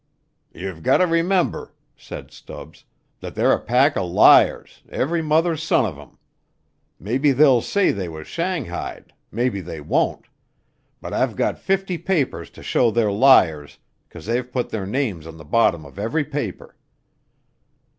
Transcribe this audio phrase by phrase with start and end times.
[0.51, 2.85] "Ye've gotter remember," said Stubbs,
[3.19, 6.17] "that they're a pack er liars, every mother's son of 'em.
[6.99, 10.25] Maybe they'll say they was shanghaied; maybe they won't.
[11.01, 13.77] But I've got fifty papers to show they're liars
[14.09, 16.75] 'cause they've put their names to th' bottom of every paper."